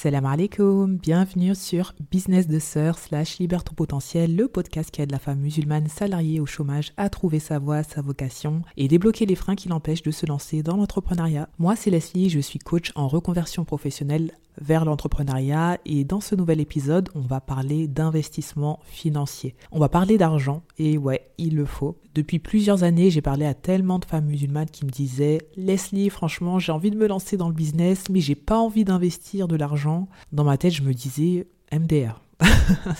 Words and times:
Salam 0.00 0.26
alaikum, 0.26 0.96
bienvenue 0.96 1.56
sur 1.56 1.92
Business 2.12 2.46
de 2.46 2.60
Sœur 2.60 3.00
slash 3.00 3.40
Libère 3.40 3.64
potentiel, 3.64 4.36
le 4.36 4.46
podcast 4.46 4.92
qui 4.92 5.02
aide 5.02 5.10
la 5.10 5.18
femme 5.18 5.40
musulmane 5.40 5.88
salariée 5.88 6.38
au 6.38 6.46
chômage 6.46 6.92
à 6.96 7.08
trouver 7.08 7.40
sa 7.40 7.58
voie, 7.58 7.82
sa 7.82 8.00
vocation 8.00 8.62
et 8.76 8.86
débloquer 8.86 9.26
les 9.26 9.34
freins 9.34 9.56
qui 9.56 9.68
l'empêchent 9.68 10.04
de 10.04 10.12
se 10.12 10.24
lancer 10.24 10.62
dans 10.62 10.76
l'entrepreneuriat. 10.76 11.48
Moi 11.58 11.74
c'est 11.74 11.90
Leslie, 11.90 12.30
je 12.30 12.38
suis 12.38 12.60
coach 12.60 12.92
en 12.94 13.08
reconversion 13.08 13.64
professionnelle 13.64 14.30
vers 14.60 14.84
l'entrepreneuriat 14.84 15.78
et 15.84 16.04
dans 16.04 16.20
ce 16.20 16.34
nouvel 16.34 16.60
épisode, 16.60 17.08
on 17.14 17.20
va 17.20 17.40
parler 17.40 17.88
d'investissement 17.88 18.80
financier. 18.84 19.54
On 19.72 19.78
va 19.78 19.88
parler 19.88 20.18
d'argent 20.18 20.62
et 20.78 20.98
ouais, 20.98 21.30
il 21.38 21.54
le 21.56 21.64
faut. 21.64 21.98
Depuis 22.14 22.38
plusieurs 22.38 22.82
années, 22.82 23.10
j'ai 23.10 23.22
parlé 23.22 23.46
à 23.46 23.54
tellement 23.54 23.98
de 23.98 24.04
femmes 24.04 24.26
musulmanes 24.26 24.70
qui 24.70 24.84
me 24.84 24.90
disaient 24.90 25.38
"Leslie, 25.56 26.10
franchement, 26.10 26.58
j'ai 26.58 26.72
envie 26.72 26.90
de 26.90 26.96
me 26.96 27.06
lancer 27.06 27.36
dans 27.36 27.48
le 27.48 27.54
business, 27.54 28.04
mais 28.10 28.20
j'ai 28.20 28.34
pas 28.34 28.58
envie 28.58 28.84
d'investir 28.84 29.48
de 29.48 29.56
l'argent." 29.56 30.08
Dans 30.32 30.44
ma 30.44 30.56
tête, 30.58 30.72
je 30.72 30.82
me 30.82 30.92
disais 30.92 31.46
MDR. 31.72 32.20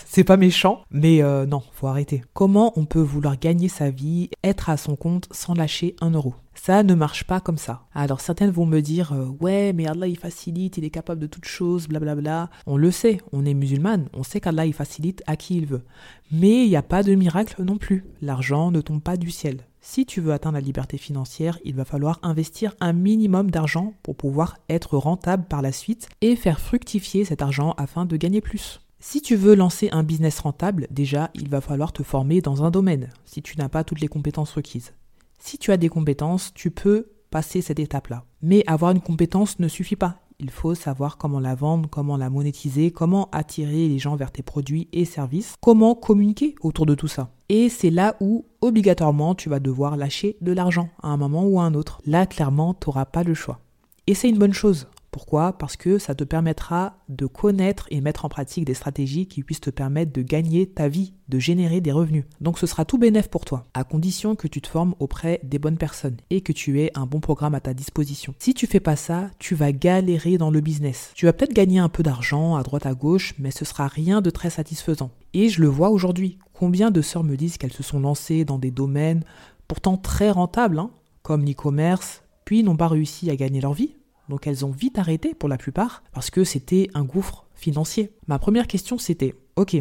c'est 0.06 0.24
pas 0.24 0.37
méchant, 0.37 0.83
mais 0.91 1.23
euh, 1.23 1.47
non, 1.47 1.62
faut 1.73 1.87
arrêter. 1.87 2.23
Comment 2.33 2.73
on 2.77 2.84
peut 2.84 3.01
vouloir 3.01 3.38
gagner 3.38 3.69
sa 3.69 3.91
vie, 3.91 4.30
être 4.42 4.70
à 4.70 4.77
son 4.77 4.97
compte 4.97 5.28
sans 5.30 5.55
lâcher 5.55 5.95
un 6.01 6.11
euro? 6.11 6.34
Ça 6.55 6.83
ne 6.83 6.95
marche 6.95 7.24
pas 7.24 7.41
comme 7.41 7.56
ça. 7.56 7.83
Alors 7.95 8.20
certaines 8.20 8.51
vont 8.51 8.66
me 8.66 8.80
dire 8.80 9.12
euh, 9.12 9.27
ouais 9.41 9.73
mais 9.73 9.87
Allah 9.87 10.09
il 10.09 10.19
facilite, 10.19 10.77
il 10.77 10.84
est 10.84 10.91
capable 10.91 11.20
de 11.20 11.28
toutes 11.28 11.45
choses, 11.45 11.87
blablabla. 11.87 12.51
On 12.66 12.77
le 12.77 12.91
sait, 12.91 13.19
on 13.33 13.45
est 13.45 13.55
musulmane, 13.55 14.09
on 14.12 14.24
sait 14.24 14.41
qu'Allah 14.41 14.66
il 14.66 14.73
facilite 14.73 15.23
à 15.27 15.37
qui 15.37 15.56
il 15.56 15.66
veut. 15.66 15.84
Mais 16.33 16.64
il 16.64 16.69
n'y 16.69 16.77
a 16.77 16.83
pas 16.83 17.02
de 17.02 17.14
miracle 17.14 17.62
non 17.62 17.78
plus. 17.78 18.05
L'argent 18.20 18.70
ne 18.70 18.80
tombe 18.80 19.00
pas 19.00 19.16
du 19.16 19.30
ciel. 19.30 19.59
Si 19.80 20.05
tu 20.05 20.20
veux 20.20 20.33
atteindre 20.33 20.56
la 20.56 20.61
liberté 20.61 20.98
financière, 20.98 21.59
il 21.64 21.77
va 21.77 21.84
falloir 21.84 22.19
investir 22.23 22.75
un 22.80 22.92
minimum 22.92 23.50
d'argent 23.50 23.95
pour 24.02 24.16
pouvoir 24.16 24.59
être 24.69 24.98
rentable 24.98 25.45
par 25.45 25.62
la 25.62 25.73
suite 25.73 26.09
et 26.20 26.34
faire 26.34 26.61
fructifier 26.61 27.25
cet 27.25 27.41
argent 27.41 27.75
afin 27.78 28.05
de 28.05 28.16
gagner 28.16 28.41
plus. 28.41 28.80
Si 29.00 29.22
tu 29.22 29.36
veux 29.36 29.54
lancer 29.54 29.88
un 29.92 30.02
business 30.02 30.40
rentable, 30.40 30.88
déjà, 30.91 31.30
il 31.34 31.48
va 31.48 31.60
falloir 31.60 31.92
te 31.92 32.02
former 32.02 32.41
dans 32.41 32.64
un 32.64 32.72
domaine, 32.72 33.10
si 33.24 33.42
tu 33.42 33.56
n'as 33.56 33.68
pas 33.68 33.84
toutes 33.84 34.00
les 34.00 34.08
compétences 34.08 34.52
requises. 34.52 34.92
Si 35.38 35.56
tu 35.56 35.70
as 35.70 35.77
des 35.77 35.88
compétences, 35.88 36.52
tu 36.52 36.72
peux 36.72 37.06
passer 37.30 37.62
cette 37.62 37.78
étape-là. 37.78 38.24
Mais 38.42 38.64
avoir 38.66 38.90
une 38.90 39.00
compétence 39.00 39.60
ne 39.60 39.68
suffit 39.68 39.94
pas. 39.94 40.16
Il 40.40 40.50
faut 40.50 40.74
savoir 40.74 41.16
comment 41.16 41.38
la 41.38 41.55
vendre, 41.55 41.88
comment 41.88 42.16
la 42.16 42.28
monétiser, 42.28 42.90
comment 42.90 43.28
attirer 43.30 43.86
les 43.86 44.00
gens 44.00 44.16
vers 44.16 44.32
tes 44.32 44.42
produits 44.42 44.88
et 44.92 45.05
services, 45.05 45.55
comment 45.60 45.94
communiquer 45.94 46.56
autour 46.60 46.84
de 46.84 46.96
tout 46.96 47.08
ça. 47.08 47.30
Et 47.48 47.68
c'est 47.68 47.90
là 47.90 48.16
où, 48.20 48.46
obligatoirement, 48.60 49.36
tu 49.36 49.48
vas 49.48 49.60
devoir 49.60 49.96
lâcher 49.96 50.36
de 50.40 50.50
l'argent 50.50 50.88
à 51.02 51.08
un 51.08 51.16
moment 51.16 51.44
ou 51.44 51.60
à 51.60 51.64
un 51.64 51.74
autre. 51.74 52.00
Là, 52.05 52.27
clairement, 52.27 52.74
tu 52.74 52.88
n'auras 52.88 53.05
pas 53.05 53.22
le 53.22 53.34
choix. 53.34 53.60
Et 54.08 54.14
c'est 54.14 54.28
une 54.28 54.38
bonne 54.38 54.55
chose. 54.55 54.88
Pourquoi? 55.19 55.52
Parce 55.58 55.77
que 55.77 55.98
ça 55.98 56.14
te 56.14 56.22
permettra 56.22 56.94
de 57.08 57.27
connaître 57.27 57.88
et 57.91 58.00
mettre 58.00 58.24
en 58.24 58.28
pratique 58.28 58.64
des 58.64 58.74
stratégies 58.74 59.27
qui 59.27 59.42
puissent 59.42 59.61
te 59.61 59.69
permettre 59.69 60.12
de 60.12 60.22
gagner 60.22 60.69
ta 60.69 60.86
vie, 60.86 61.12
de 61.28 61.41
générer 61.41 61.80
des 61.80 61.91
revenus. 61.91 62.24
Donc 62.41 62.56
ce 62.56 62.69
sera 62.69 62.84
tout 62.84 62.98
bénéf 62.98 63.27
pour 63.27 63.44
toi, 63.44 63.66
à 63.74 63.83
condition 63.83 64.36
que 64.36 64.46
tu 64.46 64.61
te 64.61 64.69
formes 64.69 64.94
auprès 65.00 65.41
des 65.42 65.58
bonnes 65.58 65.77
personnes 65.77 66.19
et 66.30 66.41
que 66.41 66.52
tu 66.52 66.80
aies 66.80 66.92
un 66.94 67.05
bon 67.05 67.19
programme 67.19 67.56
à 67.56 67.61
ta 67.61 67.74
disposition. 67.74 68.33
Si 68.39 68.55
tu 68.55 68.69
fais 68.69 68.78
pas 68.78 68.94
ça, 68.94 69.28
tu 69.41 69.56
vas 69.56 69.72
galérer 69.72 70.39
dans 70.39 70.52
le 70.52 70.61
business. 70.61 71.11
Tu 71.16 71.27
vas 71.27 71.33
peut-être 71.33 71.52
gagner 71.52 71.80
un 71.80 71.89
peu 71.89 72.05
d'argent 72.05 72.55
à 72.55 72.62
droite 72.62 72.86
à 72.86 72.94
gauche, 72.94 73.34
mais 73.41 73.50
ce 73.50 73.64
sera 73.64 73.89
rien 73.89 74.20
de 74.20 74.30
très 74.30 74.50
satisfaisant. 74.50 75.11
Et 75.34 75.48
je 75.48 75.61
le 75.61 75.66
vois 75.66 75.91
aujourd'hui. 75.91 76.39
Combien 76.52 76.92
de 76.92 77.02
sœurs 77.02 77.24
me 77.24 77.36
disent 77.36 77.58
qu'elles 77.58 77.72
se 77.72 77.83
sont 77.83 77.98
lancées 77.98 78.44
dans 78.44 78.61
des 78.61 78.70
domaines 78.70 79.24
pourtant 79.66 79.96
très 79.96 80.30
rentables, 80.30 80.78
hein, 80.78 80.92
comme 81.24 81.44
l'e-commerce, 81.44 82.22
puis 82.44 82.62
n'ont 82.62 82.77
pas 82.77 82.86
réussi 82.86 83.28
à 83.30 83.36
gagner 83.36 83.61
leur 83.61 83.72
vie 83.72 83.97
donc 84.28 84.46
elles 84.46 84.64
ont 84.64 84.70
vite 84.70 84.98
arrêté 84.98 85.34
pour 85.34 85.48
la 85.48 85.58
plupart 85.58 86.02
parce 86.12 86.30
que 86.30 86.44
c'était 86.44 86.88
un 86.94 87.04
gouffre 87.04 87.46
financier. 87.54 88.12
Ma 88.26 88.38
première 88.38 88.66
question 88.66 88.98
c'était, 88.98 89.34
ok, 89.56 89.76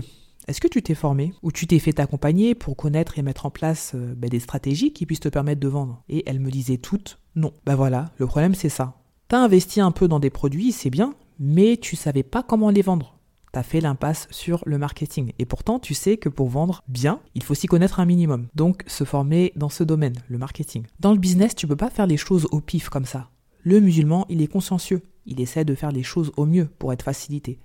est-ce 0.48 0.62
que 0.62 0.68
tu 0.68 0.82
t'es 0.82 0.96
formé 0.96 1.34
ou 1.44 1.52
tu 1.52 1.68
t'es 1.68 1.80
fait 1.80 2.00
accompagner 2.00 2.56
pour 2.56 2.78
connaître 2.78 3.20
et 3.20 3.22
mettre 3.22 3.46
en 3.46 3.52
place 3.52 3.92
euh, 3.96 4.14
ben, 4.16 4.30
des 4.30 4.40
stratégies 4.40 4.94
qui 4.94 5.06
puissent 5.06 5.20
te 5.20 5.30
permettre 5.30 5.60
de 5.60 5.68
vendre? 5.68 6.04
Et 6.08 6.24
elles 6.30 6.40
me 6.40 6.52
disaient 6.52 6.78
toutes 6.78 7.20
non. 7.36 7.54
Ben 7.66 7.76
voilà, 7.76 8.06
le 8.18 8.26
problème 8.26 8.56
c'est 8.56 8.70
ça. 8.70 8.96
T'as 9.28 9.40
investi 9.40 9.82
un 9.82 9.92
peu 9.92 10.08
dans 10.08 10.20
des 10.20 10.30
produits, 10.30 10.72
c'est 10.72 10.90
bien, 10.90 11.14
mais 11.40 11.78
tu 11.78 11.96
savais 11.96 12.24
pas 12.24 12.44
comment 12.44 12.70
les 12.70 12.82
vendre. 12.82 13.18
T'as 13.52 13.64
fait 13.64 13.82
l'impasse 13.82 14.28
sur 14.32 14.64
le 14.66 14.78
marketing. 14.78 15.34
Et 15.38 15.46
pourtant, 15.46 15.80
tu 15.80 15.94
sais 15.94 16.18
que 16.18 16.30
pour 16.30 16.48
vendre 16.48 16.84
bien, 16.88 17.20
il 17.36 17.44
faut 17.44 17.54
s'y 17.54 17.68
connaître 17.68 18.00
un 18.00 18.06
minimum. 18.06 18.48
Donc, 18.56 18.84
se 18.88 19.04
former 19.04 19.52
dans 19.56 19.70
ce 19.70 19.84
domaine, 19.84 20.16
le 20.30 20.38
marketing. 20.38 20.86
Dans 21.00 21.12
le 21.12 21.18
business, 21.18 21.56
tu 21.56 21.68
peux 21.68 21.76
pas 21.76 21.90
faire 21.90 22.08
les 22.08 22.18
choses 22.18 22.48
au 22.52 22.62
pif 22.62 22.90
comme 22.90 23.06
ça. 23.06 23.30
Le 23.68 23.82
musulman, 23.82 24.26
il 24.30 24.42
est 24.42 24.48
consciencieux. 24.48 25.02
Il 25.26 25.42
essaie 25.42 25.66
de 25.66 25.76
faire 25.76 25.92
les 25.92 26.02
choses 26.02 26.32
au 26.38 26.46
mieux 26.46 26.70
pour 26.80 26.94
être 26.94 27.04
facilité. 27.04 27.60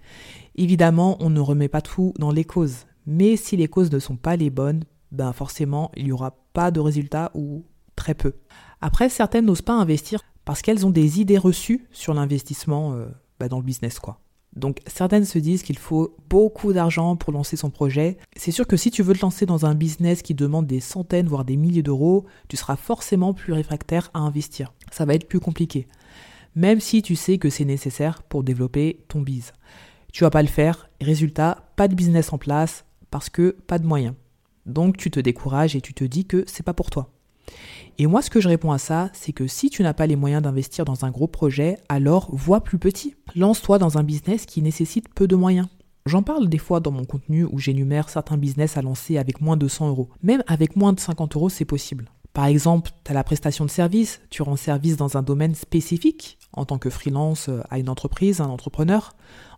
Évidemment, 0.56 1.16
on 1.20 1.30
ne 1.30 1.38
remet 1.38 1.68
pas 1.68 1.80
tout 1.80 2.12
dans 2.18 2.32
les 2.32 2.42
causes. 2.42 2.86
Mais 3.06 3.36
si 3.36 3.56
les 3.56 3.68
causes 3.68 3.92
ne 3.92 4.00
sont 4.00 4.16
pas 4.16 4.34
les 4.34 4.50
bonnes, 4.50 4.82
ben 5.12 5.32
forcément, 5.32 5.92
il 5.96 6.06
n'y 6.06 6.10
aura 6.10 6.34
pas 6.54 6.72
de 6.72 6.80
résultat 6.80 7.30
ou 7.34 7.64
très 7.94 8.14
peu. 8.14 8.32
Après, 8.80 9.08
certaines 9.08 9.46
n'osent 9.46 9.62
pas 9.62 9.74
investir 9.74 10.24
parce 10.44 10.60
qu'elles 10.60 10.84
ont 10.84 10.90
des 10.90 11.20
idées 11.20 11.38
reçues 11.38 11.86
sur 11.92 12.14
l'investissement 12.14 12.94
euh, 12.94 13.06
ben, 13.38 13.46
dans 13.46 13.58
le 13.58 13.64
business, 13.64 14.00
quoi. 14.00 14.18
Donc 14.54 14.80
certaines 14.86 15.24
se 15.24 15.38
disent 15.38 15.62
qu'il 15.62 15.78
faut 15.78 16.14
beaucoup 16.28 16.72
d'argent 16.72 17.16
pour 17.16 17.32
lancer 17.32 17.56
son 17.56 17.70
projet. 17.70 18.18
C'est 18.36 18.50
sûr 18.50 18.66
que 18.66 18.76
si 18.76 18.90
tu 18.90 19.02
veux 19.02 19.14
te 19.14 19.22
lancer 19.22 19.46
dans 19.46 19.64
un 19.64 19.74
business 19.74 20.22
qui 20.22 20.34
demande 20.34 20.66
des 20.66 20.80
centaines, 20.80 21.26
voire 21.26 21.44
des 21.44 21.56
milliers 21.56 21.82
d'euros, 21.82 22.26
tu 22.48 22.56
seras 22.56 22.76
forcément 22.76 23.32
plus 23.32 23.52
réfractaire 23.52 24.10
à 24.12 24.20
investir. 24.20 24.72
Ça 24.90 25.04
va 25.04 25.14
être 25.14 25.28
plus 25.28 25.40
compliqué. 25.40 25.86
Même 26.54 26.80
si 26.80 27.00
tu 27.00 27.16
sais 27.16 27.38
que 27.38 27.48
c'est 27.48 27.64
nécessaire 27.64 28.22
pour 28.22 28.44
développer 28.44 29.04
ton 29.08 29.22
biz. 29.22 29.52
Tu 30.12 30.24
vas 30.24 30.30
pas 30.30 30.42
le 30.42 30.48
faire, 30.48 30.90
résultat, 31.00 31.72
pas 31.76 31.88
de 31.88 31.94
business 31.94 32.32
en 32.34 32.38
place 32.38 32.84
parce 33.10 33.30
que 33.30 33.56
pas 33.66 33.78
de 33.78 33.86
moyens. 33.86 34.14
Donc 34.66 34.98
tu 34.98 35.10
te 35.10 35.18
décourages 35.18 35.74
et 35.74 35.80
tu 35.80 35.94
te 35.94 36.04
dis 36.04 36.26
que 36.26 36.44
c'est 36.46 36.62
pas 36.62 36.74
pour 36.74 36.90
toi. 36.90 37.10
Et 37.98 38.06
moi, 38.06 38.22
ce 38.22 38.30
que 38.30 38.40
je 38.40 38.48
réponds 38.48 38.72
à 38.72 38.78
ça, 38.78 39.10
c'est 39.12 39.32
que 39.32 39.46
si 39.46 39.70
tu 39.70 39.82
n'as 39.82 39.92
pas 39.92 40.06
les 40.06 40.16
moyens 40.16 40.42
d'investir 40.42 40.84
dans 40.84 41.04
un 41.04 41.10
gros 41.10 41.26
projet, 41.26 41.78
alors 41.88 42.34
vois 42.34 42.62
plus 42.62 42.78
petit. 42.78 43.14
Lance-toi 43.36 43.78
dans 43.78 43.98
un 43.98 44.02
business 44.02 44.46
qui 44.46 44.62
nécessite 44.62 45.08
peu 45.14 45.26
de 45.26 45.36
moyens. 45.36 45.68
J'en 46.06 46.22
parle 46.22 46.48
des 46.48 46.58
fois 46.58 46.80
dans 46.80 46.90
mon 46.90 47.04
contenu 47.04 47.44
où 47.44 47.58
j'énumère 47.58 48.08
certains 48.08 48.36
business 48.36 48.76
à 48.76 48.82
lancer 48.82 49.18
avec 49.18 49.40
moins 49.40 49.56
de 49.56 49.68
100 49.68 49.88
euros. 49.88 50.08
Même 50.22 50.42
avec 50.46 50.74
moins 50.74 50.92
de 50.92 51.00
50 51.00 51.36
euros, 51.36 51.48
c'est 51.48 51.64
possible. 51.64 52.10
Par 52.32 52.46
exemple, 52.46 52.90
tu 53.04 53.10
as 53.10 53.14
la 53.14 53.24
prestation 53.24 53.64
de 53.64 53.70
service, 53.70 54.20
tu 54.30 54.42
rends 54.42 54.56
service 54.56 54.96
dans 54.96 55.16
un 55.16 55.22
domaine 55.22 55.54
spécifique, 55.54 56.38
en 56.54 56.64
tant 56.64 56.78
que 56.78 56.90
freelance 56.90 57.50
à 57.70 57.78
une 57.78 57.90
entreprise, 57.90 58.40
un 58.40 58.48
entrepreneur, 58.48 59.14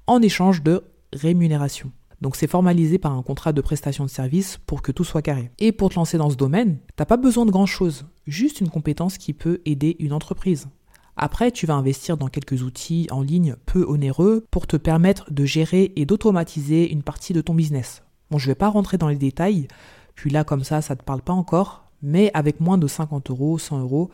en 0.07 0.21
échange 0.21 0.63
de 0.63 0.85
rémunération. 1.13 1.93
Donc 2.21 2.37
c'est 2.37 2.47
formalisé 2.47 2.99
par 2.99 3.13
un 3.13 3.23
contrat 3.23 3.53
de 3.53 3.61
prestation 3.61 4.05
de 4.05 4.11
service 4.11 4.59
pour 4.67 4.83
que 4.83 4.93
tout 4.93 5.05
soit 5.05 5.23
carré. 5.23 5.51
Et 5.59 5.73
pour 5.73 5.91
te 5.91 5.97
lancer 5.97 6.19
dans 6.19 6.31
ce 6.31 6.37
domaine, 6.37 6.79
t'as 6.97 7.05
pas 7.05 7.17
besoin 7.17 7.47
de 7.47 7.51
grand 7.51 7.67
chose, 7.67 8.07
juste 8.27 8.61
une 8.61 8.71
compétence 8.71 9.19
qui 9.19 9.33
peut 9.33 9.61
aider 9.65 9.97
une 9.99 10.13
entreprise. 10.13 10.69
Après, 11.17 11.53
tu 11.53 11.67
vas 11.67 11.75
investir 11.75 12.17
dans 12.17 12.29
quelques 12.29 12.63
outils 12.63 13.07
en 13.11 13.23
ligne 13.23 13.57
peu 13.67 13.85
onéreux 13.87 14.45
pour 14.51 14.67
te 14.67 14.77
permettre 14.77 15.33
de 15.33 15.45
gérer 15.45 15.93
et 15.97 16.07
d'automatiser 16.07 16.91
une 16.91 17.03
partie 17.05 17.33
de 17.33 17.41
ton 17.41 17.55
business. 17.55 18.03
Bon, 18.31 18.39
je 18.39 18.47
vais 18.47 18.57
pas 18.57 18.69
rentrer 18.69 18.99
dans 18.99 19.09
les 19.09 19.17
détails, 19.17 19.69
puis 20.17 20.31
là 20.31 20.43
comme 20.43 20.65
ça, 20.65 20.83
ça 20.83 20.97
te 20.97 21.05
parle 21.05 21.23
pas 21.23 21.33
encore, 21.33 21.85
mais 22.03 22.31
avec 22.35 22.61
moins 22.61 22.79
de 22.79 22.87
50 22.89 23.31
euros, 23.31 23.59
100 23.59 23.81
euros, 23.81 24.11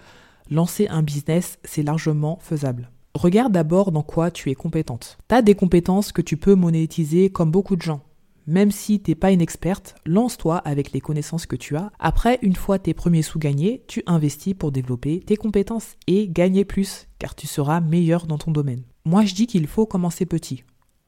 lancer 0.51 0.89
un 0.89 1.03
business, 1.03 1.59
c'est 1.65 1.83
largement 1.83 2.39
faisable. 2.43 2.91
Regarde 3.15 3.53
d'abord 3.53 3.91
dans 3.91 4.03
quoi 4.03 4.31
tu 4.31 4.51
es 4.51 4.55
compétente. 4.55 5.19
Tu 5.29 5.35
as 5.35 5.43
des 5.43 5.55
compétences 5.55 6.13
que 6.13 6.23
tu 6.23 6.37
peux 6.37 6.55
monétiser 6.55 7.31
comme 7.31 7.51
beaucoup 7.51 7.75
de 7.75 7.83
gens. 7.83 8.03
Même 8.47 8.71
si 8.71 9.01
t'es 9.01 9.15
pas 9.15 9.33
une 9.33 9.41
experte, 9.41 9.97
lance-toi 10.07 10.59
avec 10.59 10.93
les 10.93 11.01
connaissances 11.01 11.47
que 11.47 11.57
tu 11.57 11.77
as. 11.77 11.93
Après, 11.99 12.39
une 12.43 12.57
fois 12.57 12.79
tes 12.79 12.95
premiers 12.95 13.23
sous 13.23 13.39
gagnés, 13.39 13.85
tu 13.89 14.03
investis 14.07 14.55
pour 14.55 14.73
développer 14.73 15.21
tes 15.21 15.37
compétences 15.37 15.97
et 16.07 16.29
gagner 16.29 16.65
plus, 16.65 17.09
car 17.19 17.35
tu 17.35 17.47
seras 17.47 17.81
meilleur 17.81 18.27
dans 18.27 18.39
ton 18.39 18.53
domaine. 18.53 18.83
Moi, 19.05 19.25
je 19.25 19.35
dis 19.35 19.47
qu'il 19.47 19.67
faut 19.67 19.87
commencer 19.87 20.25
petit. 20.25 20.65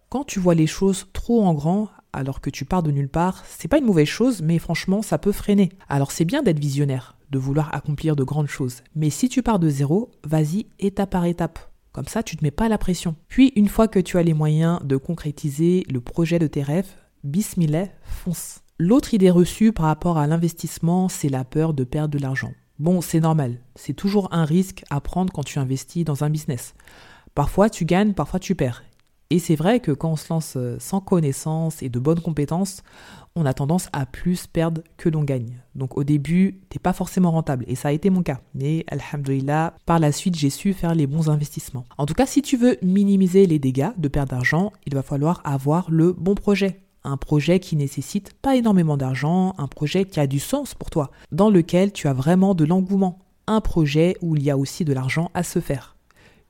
Quand 0.08 0.24
tu 0.24 0.40
vois 0.40 0.54
les 0.54 0.66
choses 0.66 1.06
trop 1.12 1.42
en 1.42 1.54
grand, 1.54 1.88
alors 2.12 2.40
que 2.40 2.50
tu 2.50 2.64
pars 2.64 2.82
de 2.82 2.90
nulle 2.90 3.08
part, 3.08 3.42
c'est 3.46 3.68
pas 3.68 3.78
une 3.78 3.86
mauvaise 3.86 4.08
chose, 4.08 4.42
mais 4.42 4.58
franchement, 4.58 5.02
ça 5.02 5.18
peut 5.18 5.32
freiner. 5.32 5.70
Alors 5.88 6.12
c'est 6.12 6.26
bien 6.26 6.42
d'être 6.42 6.58
visionnaire, 6.58 7.16
de 7.30 7.38
vouloir 7.38 7.74
accomplir 7.74 8.14
de 8.16 8.24
grandes 8.24 8.48
choses. 8.48 8.82
Mais 8.94 9.08
si 9.08 9.28
tu 9.28 9.42
pars 9.42 9.58
de 9.58 9.70
zéro, 9.70 10.10
vas-y 10.24 10.66
étape 10.78 11.10
par 11.10 11.24
étape. 11.24 11.71
Comme 11.92 12.08
ça, 12.08 12.22
tu 12.22 12.36
ne 12.36 12.40
te 12.40 12.44
mets 12.44 12.50
pas 12.50 12.68
la 12.68 12.78
pression. 12.78 13.14
Puis, 13.28 13.52
une 13.54 13.68
fois 13.68 13.86
que 13.86 13.98
tu 13.98 14.16
as 14.18 14.22
les 14.22 14.34
moyens 14.34 14.80
de 14.82 14.96
concrétiser 14.96 15.84
le 15.90 16.00
projet 16.00 16.38
de 16.38 16.46
tes 16.46 16.62
rêves, 16.62 16.88
bismillah, 17.22 17.88
fonce. 18.02 18.60
L'autre 18.78 19.14
idée 19.14 19.30
reçue 19.30 19.72
par 19.72 19.86
rapport 19.86 20.18
à 20.18 20.26
l'investissement, 20.26 21.08
c'est 21.08 21.28
la 21.28 21.44
peur 21.44 21.74
de 21.74 21.84
perdre 21.84 22.16
de 22.16 22.22
l'argent. 22.22 22.52
Bon, 22.78 23.00
c'est 23.00 23.20
normal. 23.20 23.58
C'est 23.76 23.92
toujours 23.92 24.28
un 24.32 24.44
risque 24.44 24.84
à 24.90 25.00
prendre 25.00 25.32
quand 25.32 25.44
tu 25.44 25.58
investis 25.58 26.04
dans 26.04 26.24
un 26.24 26.30
business. 26.30 26.74
Parfois 27.34 27.70
tu 27.70 27.84
gagnes, 27.84 28.12
parfois 28.12 28.40
tu 28.40 28.54
perds. 28.54 28.82
Et 29.32 29.38
c'est 29.38 29.56
vrai 29.56 29.80
que 29.80 29.92
quand 29.92 30.10
on 30.10 30.16
se 30.16 30.30
lance 30.30 30.52
euh, 30.56 30.76
sans 30.78 31.00
connaissance 31.00 31.82
et 31.82 31.88
de 31.88 31.98
bonnes 31.98 32.20
compétences, 32.20 32.82
on 33.34 33.46
a 33.46 33.54
tendance 33.54 33.88
à 33.94 34.04
plus 34.04 34.46
perdre 34.46 34.82
que 34.98 35.08
l'on 35.08 35.24
gagne. 35.24 35.62
Donc 35.74 35.96
au 35.96 36.04
début, 36.04 36.60
t'es 36.68 36.78
pas 36.78 36.92
forcément 36.92 37.30
rentable 37.30 37.64
et 37.66 37.74
ça 37.74 37.88
a 37.88 37.92
été 37.92 38.10
mon 38.10 38.22
cas. 38.22 38.42
Mais 38.54 38.84
alhamdulillah, 38.88 39.72
par 39.86 40.00
la 40.00 40.12
suite, 40.12 40.36
j'ai 40.36 40.50
su 40.50 40.74
faire 40.74 40.94
les 40.94 41.06
bons 41.06 41.30
investissements. 41.30 41.86
En 41.96 42.04
tout 42.04 42.12
cas, 42.12 42.26
si 42.26 42.42
tu 42.42 42.58
veux 42.58 42.76
minimiser 42.82 43.46
les 43.46 43.58
dégâts 43.58 43.92
de 43.96 44.08
perte 44.08 44.28
d'argent, 44.28 44.70
il 44.84 44.94
va 44.94 45.02
falloir 45.02 45.40
avoir 45.44 45.90
le 45.90 46.12
bon 46.12 46.34
projet. 46.34 46.82
Un 47.02 47.16
projet 47.16 47.58
qui 47.58 47.74
nécessite 47.74 48.34
pas 48.34 48.56
énormément 48.56 48.98
d'argent, 48.98 49.54
un 49.56 49.66
projet 49.66 50.04
qui 50.04 50.20
a 50.20 50.26
du 50.26 50.40
sens 50.40 50.74
pour 50.74 50.90
toi, 50.90 51.10
dans 51.30 51.48
lequel 51.48 51.90
tu 51.92 52.06
as 52.06 52.12
vraiment 52.12 52.54
de 52.54 52.66
l'engouement. 52.66 53.18
Un 53.46 53.62
projet 53.62 54.14
où 54.20 54.36
il 54.36 54.42
y 54.42 54.50
a 54.50 54.58
aussi 54.58 54.84
de 54.84 54.92
l'argent 54.92 55.30
à 55.32 55.42
se 55.42 55.58
faire. 55.58 55.96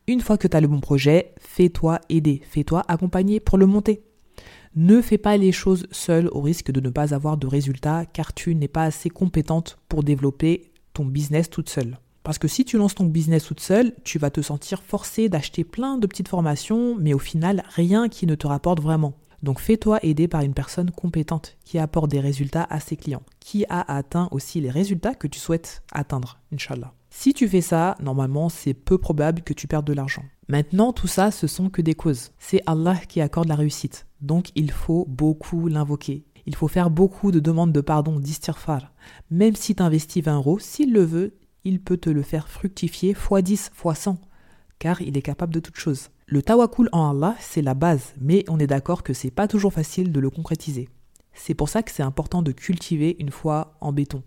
Une 0.09 0.21
fois 0.21 0.37
que 0.37 0.49
tu 0.49 0.57
as 0.57 0.61
le 0.61 0.67
bon 0.67 0.81
projet, 0.81 1.33
fais-toi 1.39 2.01
aider, 2.09 2.43
fais-toi 2.45 2.83
accompagner 2.89 3.39
pour 3.39 3.57
le 3.57 3.67
monter. 3.67 4.03
Ne 4.75 5.01
fais 5.01 5.19
pas 5.19 5.37
les 5.37 5.53
choses 5.53 5.87
seul 5.93 6.29
au 6.33 6.41
risque 6.41 6.73
de 6.73 6.81
ne 6.81 6.91
pas 6.91 7.15
avoir 7.15 7.37
de 7.37 7.47
résultats 7.47 8.05
car 8.07 8.35
tu 8.35 8.55
n'es 8.57 8.69
pas 8.69 8.83
assez 8.83 9.11
compétente 9.11 9.79
pour 9.89 10.03
développer 10.03 10.73
ton 10.93 11.05
business 11.05 11.51
toute 11.51 11.69
seule. 11.69 11.99
Parce 12.25 12.39
que 12.39 12.49
si 12.49 12.65
tu 12.65 12.79
lances 12.79 12.97
ton 12.97 13.05
business 13.05 13.45
toute 13.45 13.61
seule, 13.61 13.93
tu 14.03 14.19
vas 14.19 14.31
te 14.31 14.41
sentir 14.41 14.83
forcé 14.83 15.29
d'acheter 15.29 15.63
plein 15.63 15.99
de 15.99 16.07
petites 16.07 16.29
formations, 16.29 16.97
mais 16.99 17.15
au 17.15 17.19
final, 17.19 17.63
rien 17.69 18.09
qui 18.09 18.27
ne 18.27 18.35
te 18.35 18.47
rapporte 18.47 18.81
vraiment. 18.81 19.15
Donc 19.43 19.61
fais-toi 19.61 19.99
aider 20.03 20.27
par 20.27 20.43
une 20.43 20.55
personne 20.55 20.91
compétente 20.91 21.57
qui 21.65 21.79
apporte 21.79 22.11
des 22.11 22.21
résultats 22.21 22.67
à 22.71 22.81
ses 22.81 22.97
clients, 22.97 23.23
qui 23.39 23.65
a 23.69 23.95
atteint 23.95 24.29
aussi 24.33 24.61
les 24.61 24.71
résultats 24.71 25.15
que 25.15 25.29
tu 25.29 25.39
souhaites 25.39 25.83
atteindre, 25.93 26.41
Inch'Allah. 26.53 26.93
Si 27.15 27.35
tu 27.35 27.47
fais 27.47 27.61
ça, 27.61 27.95
normalement, 28.01 28.49
c'est 28.49 28.73
peu 28.73 28.97
probable 28.97 29.43
que 29.43 29.53
tu 29.53 29.69
perdes 29.69 29.87
de 29.87 29.93
l'argent. 29.93 30.25
Maintenant, 30.49 30.95
tout 30.95 31.07
ça, 31.07 31.31
ce 31.31 31.47
sont 31.47 31.69
que 31.69 31.83
des 31.83 31.95
causes. 31.95 32.33
C'est 32.39 32.63
Allah 32.65 32.97
qui 32.97 33.21
accorde 33.21 33.49
la 33.49 33.55
réussite. 33.55 34.07
Donc, 34.23 34.49
il 34.55 34.71
faut 34.71 35.05
beaucoup 35.09 35.69
l'invoquer. 35.69 36.25
Il 36.47 36.57
faut 36.57 36.69
faire 36.69 36.89
beaucoup 36.89 37.31
de 37.31 37.39
demandes 37.39 37.71
de 37.71 37.83
pardon, 37.83 38.19
d'istirfar. 38.19 38.95
Même 39.31 39.55
si 39.55 39.75
tu 39.75 39.83
investis 39.83 40.25
20 40.25 40.37
euros, 40.37 40.59
s'il 40.59 40.95
le 40.95 41.05
veut, 41.05 41.37
il 41.65 41.83
peut 41.83 41.99
te 41.99 42.09
le 42.09 42.23
faire 42.23 42.49
fructifier 42.49 43.11
x 43.11 43.43
10, 43.43 43.71
x 43.85 44.01
100. 44.01 44.19
Car 44.79 45.03
il 45.03 45.17
est 45.17 45.23
capable 45.23 45.53
de 45.53 45.61
toutes 45.61 45.79
choses. 45.79 46.09
Le 46.27 46.41
tawakul 46.41 46.89
en 46.93 47.11
Allah, 47.11 47.37
c'est 47.41 47.63
la 47.63 47.75
base, 47.75 48.15
mais 48.23 48.43
on 48.49 48.59
est 48.59 48.67
d'accord 48.67 49.03
que 49.03 49.13
c'est 49.13 49.31
pas 49.31 49.49
toujours 49.49 49.75
facile 49.75 50.13
de 50.13 50.21
le 50.21 50.31
concrétiser. 50.31 50.89
C'est 51.35 51.55
pour 51.55 51.69
ça 51.69 51.83
que 51.83 51.91
c'est 51.91 52.03
important 52.03 52.41
de 52.41 52.53
cultiver 52.53 53.17
une 53.19 53.31
foi 53.31 53.77
en 53.83 53.93
béton. 53.93 54.23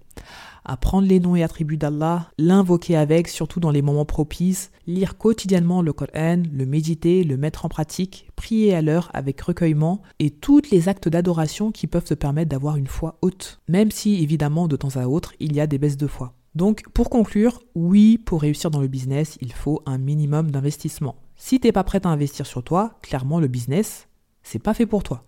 Apprendre 0.67 1.07
les 1.07 1.19
noms 1.19 1.35
et 1.35 1.43
attributs 1.43 1.77
d'Allah, 1.77 2.31
l'invoquer 2.39 2.97
avec, 2.97 3.27
surtout 3.27 3.59
dans 3.59 3.69
les 3.69 3.83
moments 3.83 4.03
propices, 4.03 4.71
lire 4.87 5.15
quotidiennement 5.15 5.83
le 5.83 5.93
Coran, 5.93 6.41
le 6.51 6.65
méditer, 6.65 7.23
le 7.23 7.37
mettre 7.37 7.65
en 7.65 7.69
pratique, 7.69 8.27
prier 8.35 8.73
à 8.73 8.81
l'heure 8.81 9.11
avec 9.13 9.39
recueillement 9.39 10.01
et 10.17 10.31
tous 10.31 10.63
les 10.71 10.89
actes 10.89 11.07
d'adoration 11.07 11.71
qui 11.71 11.85
peuvent 11.85 12.03
te 12.03 12.15
permettre 12.15 12.49
d'avoir 12.49 12.77
une 12.77 12.87
foi 12.87 13.19
haute. 13.21 13.61
Même 13.67 13.91
si, 13.91 14.23
évidemment, 14.23 14.67
de 14.67 14.75
temps 14.75 14.95
à 14.95 15.05
autre, 15.05 15.33
il 15.39 15.55
y 15.55 15.61
a 15.61 15.67
des 15.67 15.77
baisses 15.77 15.97
de 15.97 16.07
foi. 16.07 16.33
Donc, 16.55 16.83
pour 16.93 17.11
conclure, 17.11 17.61
oui, 17.75 18.17
pour 18.17 18.41
réussir 18.41 18.71
dans 18.71 18.81
le 18.81 18.87
business, 18.87 19.37
il 19.41 19.53
faut 19.53 19.83
un 19.85 19.99
minimum 19.99 20.49
d'investissement. 20.49 21.17
Si 21.35 21.59
t'es 21.59 21.73
pas 21.73 21.83
prêt 21.83 22.01
à 22.05 22.09
investir 22.09 22.47
sur 22.47 22.63
toi, 22.63 22.97
clairement, 23.03 23.39
le 23.39 23.47
business, 23.47 24.07
c'est 24.41 24.57
pas 24.57 24.73
fait 24.73 24.87
pour 24.87 25.03
toi. 25.03 25.25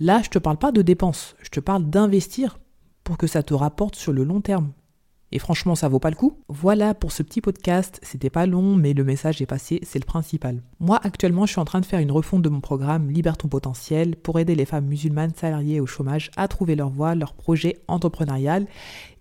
Là, 0.00 0.20
je 0.24 0.30
te 0.30 0.38
parle 0.40 0.56
pas 0.56 0.72
de 0.72 0.82
dépenses, 0.82 1.36
je 1.40 1.50
te 1.50 1.60
parle 1.60 1.88
d'investir 1.88 2.58
pour 3.04 3.18
que 3.18 3.26
ça 3.26 3.42
te 3.42 3.54
rapporte 3.54 3.96
sur 3.96 4.12
le 4.12 4.24
long 4.24 4.40
terme. 4.40 4.72
Et 5.34 5.40
franchement, 5.40 5.74
ça 5.74 5.88
vaut 5.88 5.98
pas 5.98 6.10
le 6.10 6.16
coup. 6.16 6.38
Voilà 6.48 6.94
pour 6.94 7.10
ce 7.10 7.24
petit 7.24 7.40
podcast. 7.40 7.98
C'était 8.02 8.30
pas 8.30 8.46
long, 8.46 8.76
mais 8.76 8.92
le 8.92 9.02
message 9.02 9.42
est 9.42 9.46
passé, 9.46 9.80
c'est 9.82 9.98
le 9.98 10.04
principal. 10.04 10.62
Moi, 10.78 11.00
actuellement, 11.02 11.44
je 11.44 11.50
suis 11.50 11.60
en 11.60 11.64
train 11.64 11.80
de 11.80 11.86
faire 11.86 11.98
une 11.98 12.12
refonte 12.12 12.42
de 12.42 12.48
mon 12.48 12.60
programme 12.60 13.10
Libère 13.10 13.36
ton 13.36 13.48
potentiel 13.48 14.14
pour 14.14 14.38
aider 14.38 14.54
les 14.54 14.64
femmes 14.64 14.86
musulmanes 14.86 15.34
salariées 15.34 15.80
au 15.80 15.86
chômage 15.86 16.30
à 16.36 16.46
trouver 16.46 16.76
leur 16.76 16.88
voie, 16.88 17.16
leur 17.16 17.32
projet 17.34 17.78
entrepreneurial 17.88 18.66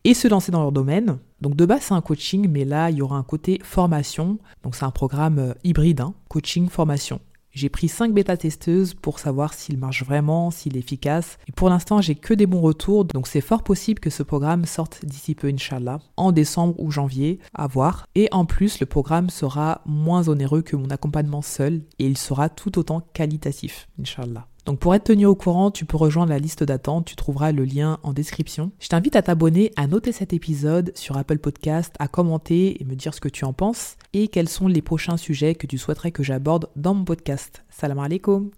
et 0.03 0.13
se 0.13 0.27
lancer 0.27 0.51
dans 0.51 0.61
leur 0.61 0.71
domaine. 0.71 1.17
Donc 1.41 1.55
de 1.55 1.65
base, 1.65 1.81
c'est 1.81 1.95
un 1.95 2.01
coaching, 2.01 2.47
mais 2.47 2.63
là, 2.63 2.91
il 2.91 2.97
y 2.97 3.01
aura 3.01 3.17
un 3.17 3.23
côté 3.23 3.59
formation. 3.63 4.37
Donc 4.61 4.75
c'est 4.75 4.85
un 4.85 4.91
programme 4.91 5.39
euh, 5.39 5.53
hybride, 5.63 6.01
hein, 6.01 6.13
coaching, 6.29 6.69
formation. 6.69 7.19
J'ai 7.53 7.69
pris 7.69 7.87
5 7.87 8.13
bêta-testeuses 8.13 8.95
pour 8.95 9.19
savoir 9.19 9.53
s'il 9.53 9.77
marche 9.77 10.03
vraiment, 10.03 10.49
s'il 10.49 10.75
est 10.75 10.79
efficace. 10.79 11.37
Et 11.47 11.51
pour 11.51 11.69
l'instant, 11.69 12.01
j'ai 12.01 12.15
que 12.15 12.33
des 12.33 12.47
bons 12.47 12.61
retours, 12.61 13.05
donc 13.05 13.27
c'est 13.27 13.41
fort 13.41 13.63
possible 13.63 13.99
que 13.99 14.09
ce 14.09 14.23
programme 14.23 14.65
sorte 14.65 15.05
d'ici 15.05 15.35
peu, 15.35 15.49
Inch'Allah, 15.49 15.99
en 16.17 16.31
décembre 16.31 16.73
ou 16.79 16.89
janvier, 16.89 17.39
à 17.53 17.67
voir. 17.67 18.07
Et 18.15 18.27
en 18.31 18.45
plus, 18.45 18.79
le 18.79 18.87
programme 18.87 19.29
sera 19.29 19.81
moins 19.85 20.29
onéreux 20.29 20.63
que 20.63 20.75
mon 20.75 20.89
accompagnement 20.89 21.43
seul, 21.43 21.83
et 21.99 22.07
il 22.07 22.17
sera 22.17 22.49
tout 22.49 22.79
autant 22.79 23.01
qualitatif, 23.13 23.87
Inch'Allah. 23.99 24.47
Donc 24.65 24.79
pour 24.79 24.95
être 24.95 25.05
tenu 25.05 25.25
au 25.25 25.35
courant, 25.35 25.71
tu 25.71 25.85
peux 25.85 25.97
rejoindre 25.97 26.29
la 26.29 26.39
liste 26.39 26.63
d'attente, 26.63 27.05
tu 27.05 27.15
trouveras 27.15 27.51
le 27.51 27.65
lien 27.65 27.99
en 28.03 28.13
description. 28.13 28.71
Je 28.79 28.87
t'invite 28.87 29.15
à 29.15 29.21
t'abonner, 29.21 29.71
à 29.75 29.87
noter 29.87 30.11
cet 30.11 30.33
épisode 30.33 30.91
sur 30.95 31.17
Apple 31.17 31.39
Podcast, 31.39 31.93
à 31.99 32.07
commenter 32.07 32.81
et 32.81 32.85
me 32.85 32.95
dire 32.95 33.13
ce 33.13 33.21
que 33.21 33.29
tu 33.29 33.45
en 33.45 33.53
penses 33.53 33.97
et 34.13 34.27
quels 34.29 34.49
sont 34.49 34.67
les 34.67 34.81
prochains 34.81 35.17
sujets 35.17 35.55
que 35.55 35.67
tu 35.67 35.77
souhaiterais 35.77 36.11
que 36.11 36.23
j'aborde 36.23 36.69
dans 36.75 36.93
mon 36.93 37.03
podcast. 37.03 37.63
Salam 37.69 37.99
alaikum 37.99 38.51